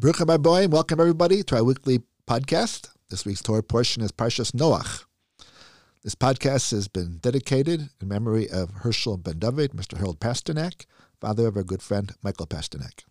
[0.00, 2.88] Baruch Boy, welcome everybody to our weekly podcast.
[3.10, 5.04] This week's Torah portion is Parshas Noach.
[6.02, 9.98] This podcast has been dedicated in memory of Hershel Ben Dovid, Mr.
[9.98, 10.86] Harold Pasternak,
[11.20, 13.04] father of our good friend Michael Pasternak.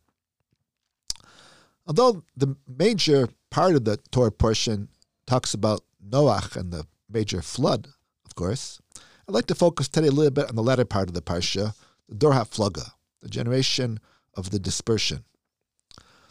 [1.86, 4.90] Although the major part of the Torah portion
[5.28, 7.90] talks about Noach and the major flood,
[8.26, 8.82] of course,
[9.28, 11.76] I'd like to focus today a little bit on the latter part of the Parsha,
[12.08, 14.00] the Dor HaFlaga, the generation
[14.34, 15.24] of the dispersion.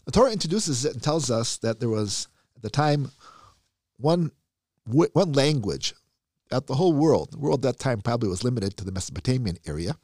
[0.08, 3.10] The Torah introduces it and tells us that there was, at the time,
[3.98, 4.32] one,
[4.86, 5.92] one language
[6.50, 7.32] at the whole world.
[7.32, 9.98] The world at that time probably was limited to the Mesopotamian area.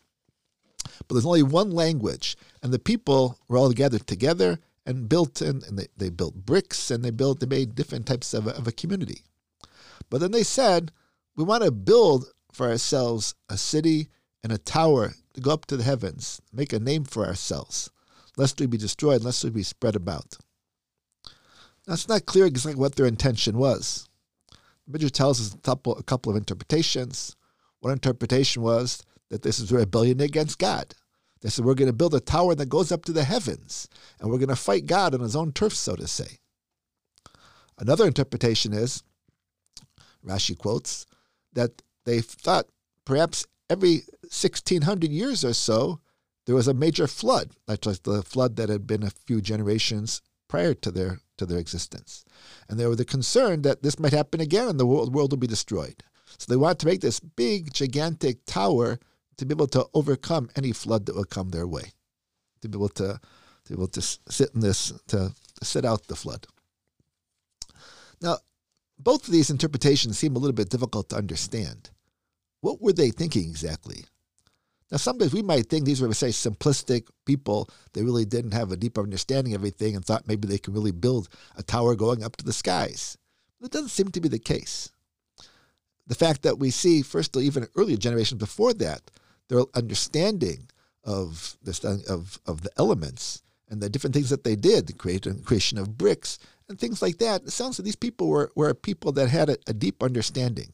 [1.09, 5.63] But there's only one language, and the people were all gathered together and built in,
[5.67, 8.69] and they, they built bricks and they built, they made different types of a, of
[8.69, 9.23] a community.
[10.11, 10.93] But then they said,
[11.35, 14.09] we want to build for ourselves a city
[14.43, 17.89] and a tower to go up to the heavens, make a name for ourselves
[18.37, 20.37] lest we be destroyed, lest we be spread about.
[21.87, 24.09] Now, it's not clear exactly what their intention was.
[24.87, 27.37] The Midrash tells us a couple, of interpretations.
[27.81, 30.95] One interpretation was that this is rebellion against God.
[31.41, 34.31] They said, we're going to build a tower that goes up to the heavens, and
[34.31, 36.39] we're going to fight God on his own turf, so to say.
[37.79, 39.03] Another interpretation is,
[40.25, 41.05] Rashi quotes,
[41.53, 42.67] that they thought
[43.05, 46.01] perhaps every 1600 years or so,
[46.47, 50.75] there was a major flood, like the flood that had been a few generations prior
[50.75, 52.25] to their to their existence.
[52.69, 55.39] And they were the concern that this might happen again and the world, world will
[55.39, 56.03] be destroyed.
[56.39, 58.99] So they wanted to make this big, gigantic tower
[59.37, 61.93] to be able to overcome any flood that would come their way,
[62.61, 63.21] to be able to,
[63.65, 66.47] to be able to sit in this, to, to sit out the flood.
[68.21, 68.39] Now,
[68.99, 71.91] both of these interpretations seem a little bit difficult to understand.
[72.61, 74.05] What were they thinking exactly?
[74.95, 77.69] Now, sometimes we might think these were, say, simplistic people.
[77.95, 80.93] They really didn't have a deeper understanding of everything and thought maybe they could really
[80.93, 83.19] build a tower going up to the skies.
[83.61, 84.93] But That doesn't seem to be the case.
[86.07, 89.11] The fact that we see, first, even earlier generations before that,
[89.49, 90.71] their understanding
[91.03, 95.77] of the, of, of the elements and the different things that they did, the creation
[95.77, 96.39] of bricks
[96.69, 99.57] and things like that, it sounds like these people were, were people that had a,
[99.67, 100.73] a deep understanding.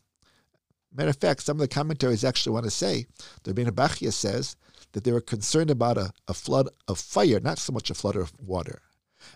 [0.92, 3.06] Matter of fact, some of the commentaries actually want to say,
[3.44, 4.56] the Rebbeinu Bachya says
[4.92, 8.16] that they were concerned about a, a flood of fire, not so much a flood
[8.16, 8.82] of water.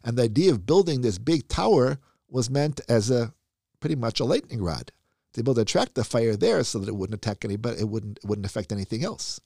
[0.02, 1.98] And the idea of building this big tower
[2.28, 3.32] was meant as a
[3.80, 4.90] pretty much a lightning rod
[5.32, 7.88] to be able to attract the fire there so that it wouldn't attack anybody, it
[7.88, 9.40] wouldn't it wouldn't affect anything else.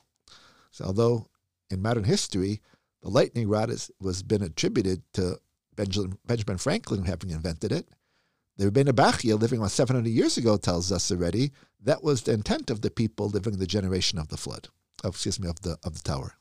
[0.70, 1.26] So although
[1.70, 2.62] in modern history
[3.02, 5.38] the lightning rod is, was been attributed to
[5.76, 7.88] Benjamin, Benjamin Franklin having invented it,
[8.58, 12.70] the Rebbeinu Bachya, living about 700 years ago, tells us already that was the intent
[12.70, 14.69] of the people living in the generation of the flood,
[15.04, 16.34] of, excuse me, of the of the tower.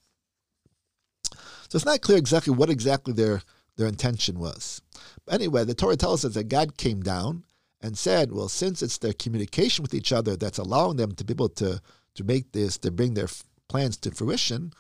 [1.70, 3.42] So it's not clear exactly what exactly their
[3.76, 4.82] their intention was.
[5.26, 7.44] But anyway, the Torah tells us that God came down
[7.82, 11.34] and said, well, since it's their communication with each other that's allowing them to be
[11.34, 11.80] able to
[12.16, 13.28] to make this, to bring their
[13.70, 14.74] plans to fruition,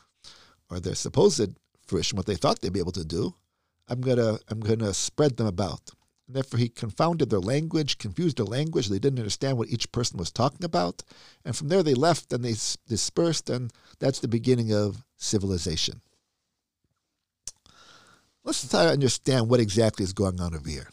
[0.71, 1.51] or their supposed
[1.85, 3.35] fruition, what they thought they'd be able to do,
[3.87, 5.91] I'm gonna I'm gonna spread them about.
[6.27, 8.89] And therefore, he confounded their language, confused their language.
[8.89, 11.03] They didn't understand what each person was talking about.
[11.45, 12.55] And from there, they left and they
[12.87, 16.01] dispersed, and that's the beginning of civilization.
[18.43, 20.89] Let's try to understand what exactly is going on over here.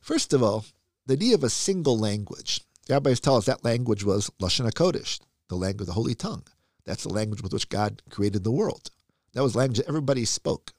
[0.00, 0.64] First of all,
[1.06, 2.60] the idea of a single language.
[2.86, 6.44] The rabbis tell us that language was Lashon HaKodesh, the language of the Holy Tongue.
[6.84, 8.90] That's the language with which God created the world.
[9.34, 10.72] That was language that everybody spoke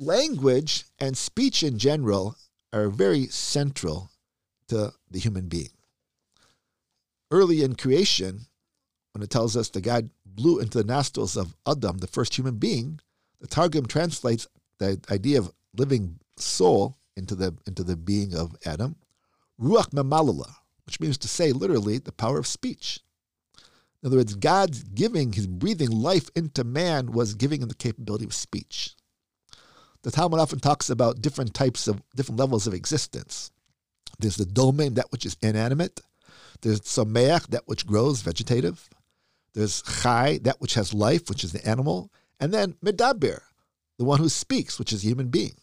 [0.00, 2.34] language and speech in general
[2.72, 4.10] are very central
[4.68, 5.70] to the human being.
[7.30, 8.46] Early in creation,
[9.12, 12.56] when it tells us that God blew into the nostrils of Adam, the first human
[12.56, 12.98] being,
[13.40, 18.96] the Targum translates the idea of living soul into the into the being of Adam,
[19.60, 20.54] ruach memalela,
[20.86, 23.00] which means to say literally the power of speech.
[24.02, 28.24] In other words, God's giving, his breathing life into man was giving him the capability
[28.24, 28.94] of speech
[30.02, 33.50] the Talmud often talks about different types of different levels of existence.
[34.18, 36.00] There's the domem, that which is inanimate.
[36.62, 38.88] There's tzomeach, that which grows, vegetative.
[39.54, 42.10] There's chai, that which has life, which is the animal.
[42.38, 43.40] And then medaber,
[43.98, 45.54] the one who speaks, which is a human being.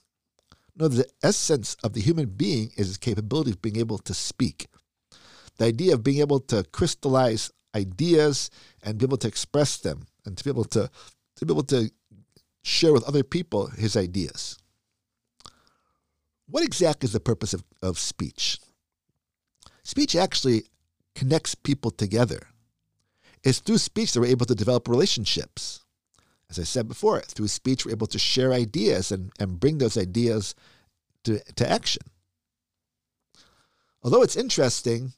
[0.76, 4.68] No, the essence of the human being is his capability of being able to speak.
[5.58, 8.52] The idea of being able to crystallize ideas
[8.84, 10.90] and be able to express them and to be able to,
[11.38, 11.90] to be able to
[12.68, 14.58] share with other people his ideas.
[16.50, 18.60] What exactly is the purpose of, of speech?
[19.84, 20.64] Speech actually
[21.16, 22.48] connects people together.
[23.44, 25.86] It's through speech that we're able to develop relationships.
[26.50, 29.98] As I said before, through speech, we're able to share ideas and, and bring those
[29.98, 30.56] ideas
[31.24, 32.04] to, to action.
[34.04, 35.14] Although it's interesting,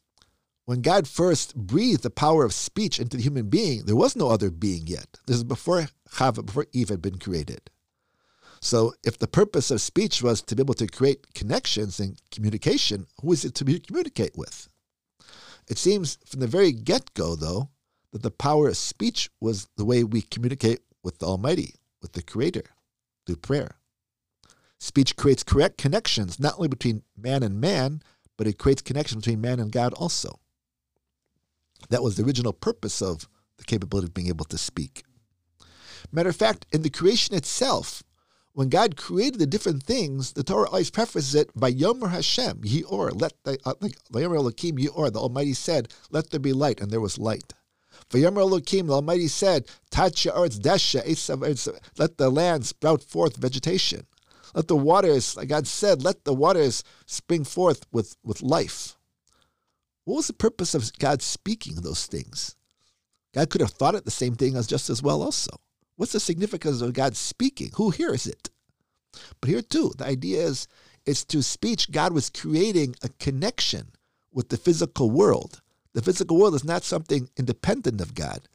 [0.65, 4.29] when God first breathed the power of speech into the human being, there was no
[4.29, 5.19] other being yet.
[5.25, 7.69] This is before Chava, before Eve had been created.
[8.61, 13.07] So, if the purpose of speech was to be able to create connections and communication,
[13.21, 14.67] who is it to communicate with?
[15.69, 17.69] It seems from the very get go, though,
[18.11, 22.23] that the power of speech was the way we communicate with the Almighty, with the
[22.23, 22.65] Creator,
[23.25, 23.75] through prayer.
[24.79, 28.01] Speech creates correct connections not only between man and man,
[28.37, 30.39] but it creates connections between man and God also.
[31.89, 33.27] That was the original purpose of
[33.57, 35.03] the capability of being able to speak.
[36.11, 38.03] Matter of fact, in the creation itself,
[38.53, 42.83] when God created the different things, the Torah always prefaces it by Yomer Hashem, Yehi
[42.89, 46.99] Or, let the, uh, like, Elohim, the Almighty said, let there be light, and there
[46.99, 47.53] was light.
[48.09, 50.33] For Yomer Elohim, the Almighty said, Desha,
[51.97, 54.05] let the land sprout forth vegetation.
[54.55, 58.97] Let the waters, like God said, let the waters spring forth with, with life.
[60.05, 62.55] What was the purpose of God speaking those things?
[63.33, 65.51] God could have thought it the same thing as just as well also.
[65.99, 67.71] What's the significance of God speaking?
[67.75, 68.49] Who hears it?
[69.41, 70.65] But here too, the idea is
[71.05, 73.89] it's through speech God was creating a connection
[74.31, 75.61] with the physical world.
[75.91, 78.47] The physical world is not something independent of God.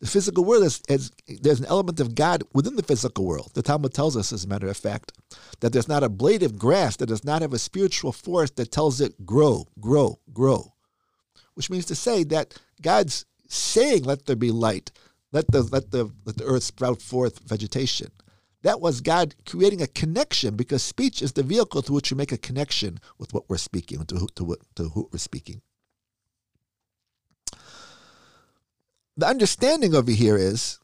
[0.00, 3.50] The physical world is, is, there's an element of God within the physical world.
[3.52, 5.12] The Talmud tells us, as a matter of fact,
[5.60, 8.72] that there's not a blade of grass that does not have a spiritual force that
[8.72, 10.72] tells it grow, grow, grow.
[11.52, 14.92] Which means to say that God's saying, "Let there be light,"
[15.36, 18.08] let the let the let the earth sprout forth vegetation.
[18.62, 22.32] That was God creating a connection because speech is the vehicle through which we make
[22.32, 25.60] a connection with what we're speaking, to who, to, to who we're speaking.
[29.16, 30.78] the understanding over here is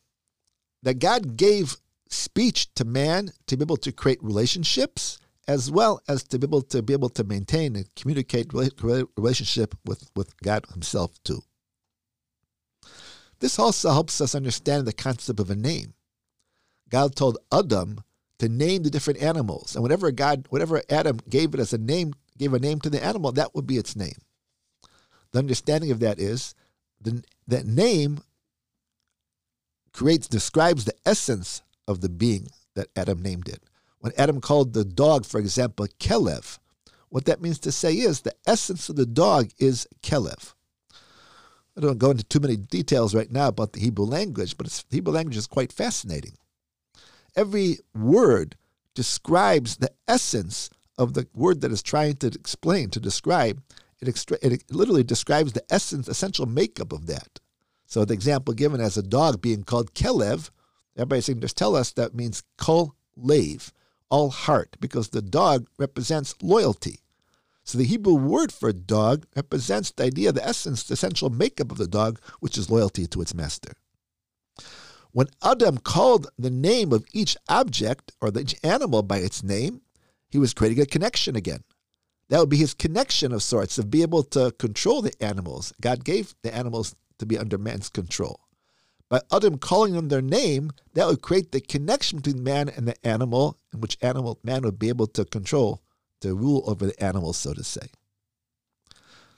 [0.82, 1.76] that God gave
[2.08, 5.18] speech to man to be able to create relationships
[5.48, 10.10] as well as to be able to be able to maintain and communicate relationship with,
[10.14, 11.42] with God himself too.
[13.42, 15.94] This also helps us understand the concept of a name.
[16.88, 18.04] God told Adam
[18.38, 22.14] to name the different animals, and whatever God, whatever Adam gave it as a name,
[22.38, 24.14] gave a name to the animal, that would be its name.
[25.32, 26.54] The understanding of that is
[27.00, 28.20] the, that name
[29.92, 32.46] creates describes the essence of the being
[32.76, 33.64] that Adam named it.
[33.98, 36.60] When Adam called the dog, for example, Kelev,
[37.08, 40.54] what that means to say is the essence of the dog is Kelev.
[41.76, 44.96] I don't go into too many details right now about the Hebrew language, but the
[44.96, 46.34] Hebrew language is quite fascinating.
[47.34, 48.56] Every word
[48.94, 53.62] describes the essence of the word that is trying to explain, to describe.
[54.00, 57.40] It, extra- it literally describes the essence, essential makeup of that.
[57.86, 60.50] So the example given as a dog being called Kelev,
[60.96, 63.72] everybody seems to tell us that means kol lave,
[64.10, 67.00] all heart, because the dog represents loyalty.
[67.64, 71.78] So the Hebrew word for dog represents the idea, the essence, the essential makeup of
[71.78, 73.72] the dog, which is loyalty to its master.
[75.12, 79.82] When Adam called the name of each object or each animal by its name,
[80.28, 81.62] he was creating a connection again.
[82.30, 85.72] That would be his connection of sorts, of be able to control the animals.
[85.80, 88.40] God gave the animals to be under man's control.
[89.10, 93.06] By Adam calling them their name, that would create the connection between man and the
[93.06, 95.82] animal, in which animal man would be able to control,
[96.22, 97.90] to rule over the animals, so to say.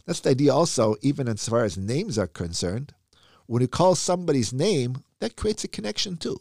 [0.07, 2.95] That's the idea also, even as far as names are concerned.
[3.47, 6.39] When you call somebody's name, that creates a connection too.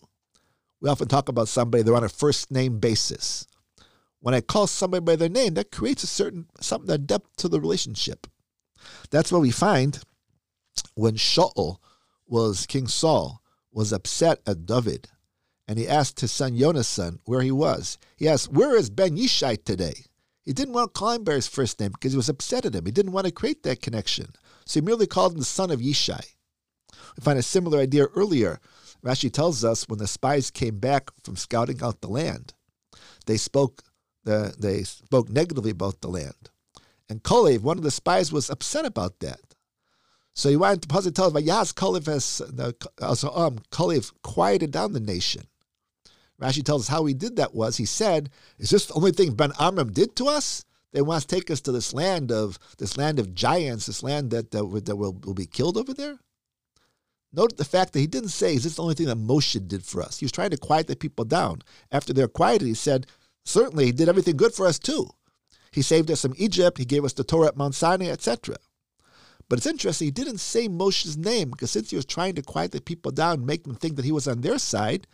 [0.81, 3.47] We often talk about somebody, they're on a first name basis.
[4.19, 7.49] When I call somebody by their name, that creates a certain something, a depth to
[7.49, 8.27] the relationship.
[9.11, 9.99] That's what we find
[10.95, 11.77] when Shaul
[12.25, 15.09] was King Saul was upset at David,
[15.67, 17.97] and he asked his son Yonasan where he was.
[18.15, 20.05] He asked, "Where is Ben Yishai today?"
[20.45, 22.85] He didn't want him by his first name because he was upset at him.
[22.85, 24.27] He didn't want to create that connection,
[24.65, 26.35] so he merely called him the son of Yishai.
[26.91, 28.59] We find a similar idea earlier.
[29.03, 32.53] Rashi tells us when the spies came back from scouting out the land,
[33.25, 33.83] they spoke
[34.23, 36.49] the, they spoke negatively about the land.
[37.09, 39.39] And Kalev, one of the spies, was upset about that.
[40.33, 42.41] So he wanted to positively tell us, Yas Kalev has,
[43.01, 45.43] also, um, Kalev quieted down the nation.
[46.41, 49.33] Rashi tells us how he did that was he said, Is this the only thing
[49.33, 50.65] Ben Amram did to us?
[50.91, 54.31] They want to take us to this land of this land of giants, this land
[54.31, 56.19] that, that, that will, will be killed over there.
[57.35, 59.83] Note the fact that he didn't say, Is this the only thing that Moshe did
[59.83, 60.19] for us?
[60.19, 61.61] He was trying to quiet the people down.
[61.91, 63.07] After they're quieted, he said,
[63.43, 65.09] Certainly, he did everything good for us too.
[65.71, 68.55] He saved us from Egypt, he gave us the Torah at Mount Sinai, etc.
[69.49, 72.71] But it's interesting, he didn't say Moshe's name because since he was trying to quiet
[72.71, 75.07] the people down, make them think that he was on their side,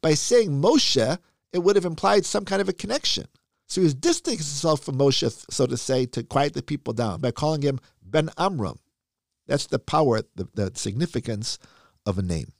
[0.00, 1.18] by saying Moshe,
[1.52, 3.26] it would have implied some kind of a connection.
[3.66, 7.20] So he was distancing himself from Moshe, so to say, to quiet the people down
[7.20, 8.78] by calling him Ben Amram.
[9.46, 11.58] That's the power, the, the significance
[12.06, 12.52] of a name.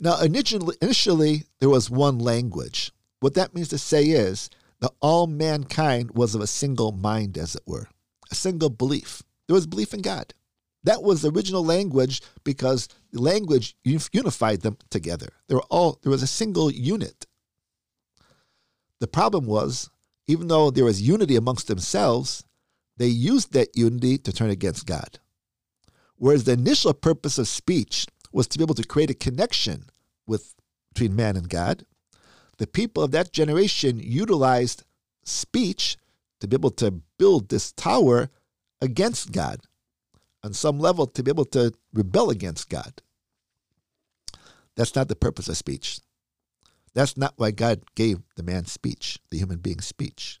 [0.00, 2.92] Now, initially, initially, there was one language.
[3.20, 7.54] What that means to say is that all mankind was of a single mind, as
[7.54, 7.88] it were,
[8.30, 9.22] a single belief.
[9.46, 10.34] There was belief in God.
[10.84, 15.28] That was the original language because language unified them together.
[15.48, 17.26] They were all there was a single unit.
[19.00, 19.90] The problem was,
[20.26, 22.44] even though there was unity amongst themselves,
[22.96, 25.18] they used that unity to turn against God.
[26.16, 29.86] Whereas the initial purpose of speech was to be able to create a connection
[30.26, 30.54] with
[30.92, 31.84] between man and God,
[32.58, 34.84] the people of that generation utilized
[35.24, 35.96] speech
[36.40, 38.30] to be able to build this tower
[38.80, 39.60] against God
[40.44, 43.00] on some level to be able to rebel against God.
[44.76, 46.00] That's not the purpose of speech.
[46.92, 50.38] That's not why God gave the man speech, the human being speech.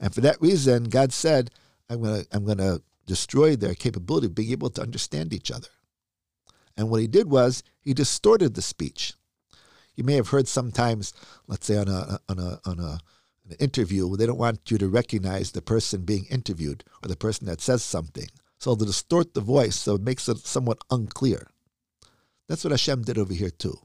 [0.00, 1.50] And for that reason, God said,
[1.90, 5.50] I'm going to I'm going to destroy their capability of being able to understand each
[5.50, 5.68] other.
[6.76, 9.14] And what he did was he distorted the speech.
[9.96, 11.12] You may have heard sometimes,
[11.48, 13.00] let's say on a on a on a
[13.50, 17.46] an interview, they don't want you to recognize the person being interviewed or the person
[17.46, 18.28] that says something.
[18.60, 21.48] So to distort the voice so it makes it somewhat unclear.
[22.46, 23.78] That's what Hashem did over here too.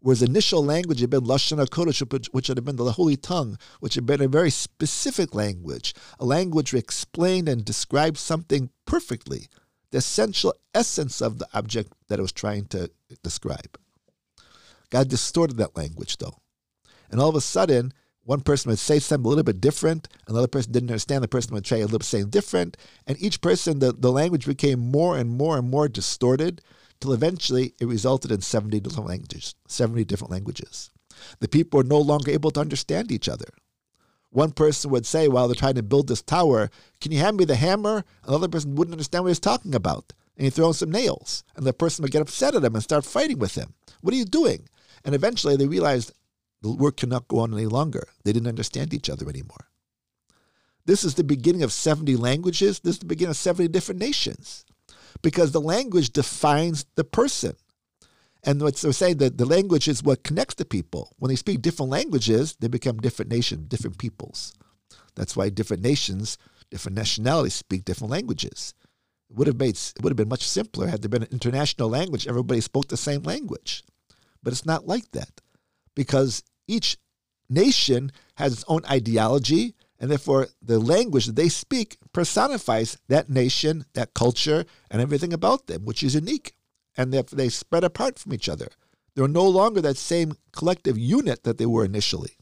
[0.00, 4.04] Whereas initial language had been Lashon HaKodesh, which had been the holy tongue, which had
[4.04, 9.48] been a very specific language, a language which explained and described something perfectly,
[9.92, 12.90] the essential essence of the object that it was trying to
[13.22, 13.78] describe.
[14.90, 16.36] God distorted that language though.
[17.10, 17.92] And all of a sudden,
[18.24, 21.54] one person would say something a little bit different, another person didn't understand, the person
[21.54, 22.76] would say a little bit saying different,
[23.06, 26.62] and each person, the, the language became more and more and more distorted
[27.00, 30.90] till eventually it resulted in 70 different languages, 70 different languages.
[31.40, 33.48] The people were no longer able to understand each other.
[34.30, 37.44] One person would say while they're trying to build this tower, Can you hand me
[37.44, 38.04] the hammer?
[38.24, 40.12] Another person wouldn't understand what he's talking about.
[40.36, 41.44] And he throw in some nails.
[41.54, 43.74] And the person would get upset at him and start fighting with him.
[44.00, 44.68] What are you doing?
[45.04, 46.12] And eventually they realized
[46.64, 48.08] the work cannot go on any longer.
[48.24, 49.68] They didn't understand each other anymore.
[50.86, 52.80] This is the beginning of 70 languages.
[52.80, 54.64] This is the beginning of 70 different nations
[55.22, 57.54] because the language defines the person.
[58.42, 61.12] And what they're saying that the language is what connects the people.
[61.18, 64.54] When they speak different languages, they become different nations, different peoples.
[65.16, 66.38] That's why different nations,
[66.70, 68.72] different nationalities speak different languages.
[69.28, 71.90] It would have made it would have been much simpler had there been an international
[71.90, 72.26] language.
[72.26, 73.84] Everybody spoke the same language.
[74.42, 75.42] But it's not like that.
[75.94, 76.96] Because each
[77.48, 83.84] nation has its own ideology, and therefore the language that they speak personifies that nation,
[83.94, 86.54] that culture, and everything about them, which is unique.
[86.96, 88.68] And therefore they spread apart from each other.
[89.14, 92.36] They're no longer that same collective unit that they were initially.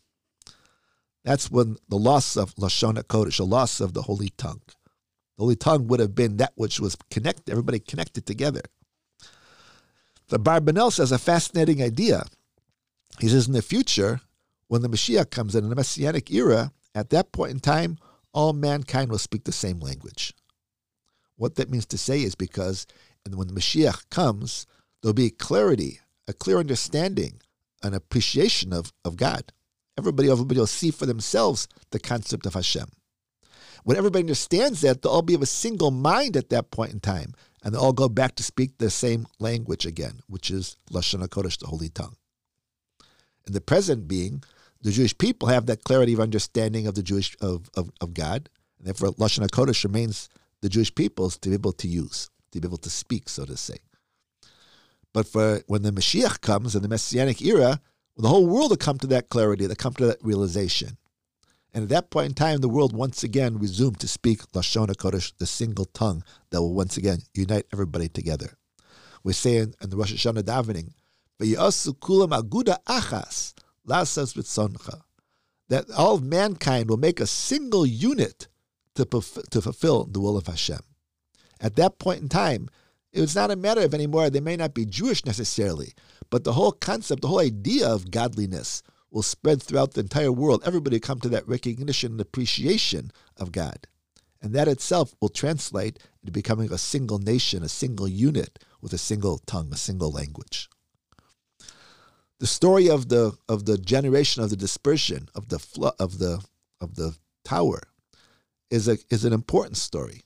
[1.25, 4.63] That's when the loss of Lashon HaKodesh, the loss of the holy tongue.
[5.37, 8.63] The holy tongue would have been that which was connected, everybody connected together.
[10.29, 12.25] The Abarbanel says a fascinating idea.
[13.21, 14.21] He says in the future,
[14.69, 17.99] when the Mashiach comes in, in the Messianic era, at that point in time,
[18.33, 20.35] all mankind will speak the same language.
[21.37, 22.87] What that means to say is because
[23.25, 24.67] and when the Mashiach comes,
[25.01, 27.41] there'll be clarity, a clear understanding,
[27.83, 29.53] an appreciation of, of God.
[29.99, 32.87] Everybody, everybody will see for themselves the concept of Hashem.
[33.85, 37.01] When everybody understands that, they'll all be of a single mind at that point in
[37.01, 41.23] time, and they'll all go back to speak the same language again, which is Lashon
[41.27, 42.17] HaKodesh, the Holy Tongue.
[43.47, 44.43] The present being,
[44.83, 48.49] the Jewish people have that clarity of understanding of the Jewish of, of, of God,
[48.79, 50.29] and therefore Lashon HaKodesh remains
[50.61, 53.57] the Jewish people's to be able to use, to be able to speak, so to
[53.57, 53.79] say.
[55.13, 57.81] But for when the Mashiach comes in the Messianic era,
[58.17, 60.97] the whole world will come to that clarity, they come to that realization.
[61.75, 65.33] And at that point in time, the world once again resumed to speak Lashon HaKodesh,
[65.39, 68.59] the single tongue that will once again unite everybody together.
[69.25, 70.93] We say in the Rosh Hashanah davening,
[75.69, 78.49] That all of mankind will make a single unit
[78.95, 80.81] to, to fulfill the will of Hashem.
[81.61, 82.69] At that point in time,
[83.13, 85.93] it was not a matter of anymore, they may not be Jewish necessarily,
[86.31, 90.63] but the whole concept, the whole idea of godliness will spread throughout the entire world.
[90.65, 93.87] Everybody come to that recognition and appreciation of God.
[94.41, 98.99] And that itself will translate into becoming a single nation, a single unit with a
[98.99, 100.69] single tongue, a single language.
[102.43, 105.65] The story of the of the generation of the dispersion of the
[106.01, 106.45] of the
[106.81, 107.81] of the tower
[108.69, 110.23] is a is an important story.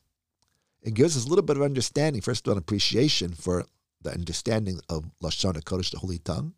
[0.81, 3.67] It gives us a little bit of understanding, first of all, appreciation for
[4.01, 6.55] the understanding of Lashon HaKodesh, the Holy Tongue,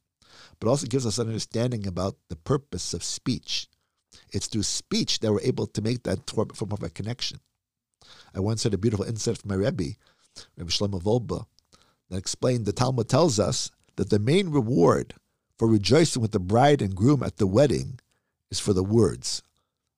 [0.60, 3.66] but also gives us an understanding about the purpose of speech.
[4.30, 7.40] It's through speech that we're able to make that form of a connection.
[8.32, 9.96] I once heard a beautiful insight from my Rebbe,
[10.56, 11.44] Rebbe Shlomo Wolbe,
[12.10, 15.14] that explained the Talmud tells us that the main reward
[15.58, 17.98] for rejoicing with the bride and groom at the wedding
[18.50, 19.42] is for the words.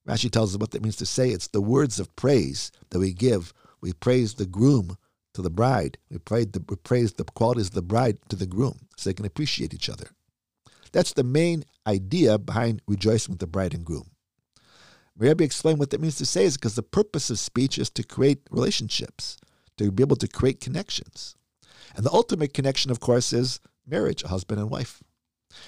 [0.09, 1.31] Rashi tells us what that means to say.
[1.31, 3.53] It's the words of praise that we give.
[3.81, 4.97] We praise the groom
[5.35, 5.99] to the bride.
[6.11, 9.15] We praise the, we praise the qualities of the bride to the groom so they
[9.15, 10.09] can appreciate each other.
[10.93, 14.11] That's the main idea behind rejoicing with the bride and groom.
[15.17, 18.03] Rabbi explained what that means to say is because the purpose of speech is to
[18.03, 19.37] create relationships,
[19.77, 21.37] to be able to create connections.
[21.95, 25.03] And the ultimate connection, of course, is marriage, a husband and wife.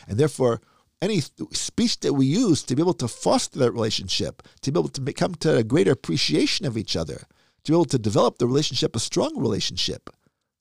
[0.07, 0.61] And therefore,
[1.01, 4.89] any speech that we use to be able to foster that relationship, to be able
[4.91, 7.27] to come to a greater appreciation of each other,
[7.65, 10.11] to be able to develop the relationship, a strong relationship,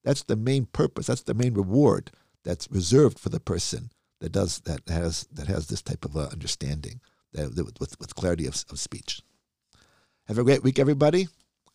[0.04, 1.08] that's the main purpose.
[1.08, 2.12] That's the main reward
[2.44, 6.28] that's reserved for the person that does that has that has this type of uh,
[6.32, 7.02] understanding
[7.34, 9.22] that, with with clarity of, of speech.
[10.28, 11.28] Have a great week, everybody,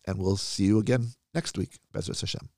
[0.06, 1.78] and we'll see you again next week.
[1.92, 2.48] Bezras Hashem.